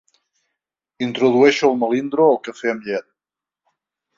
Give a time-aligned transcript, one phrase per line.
[1.07, 3.09] Introdueixo el melindro al cafè amb llet.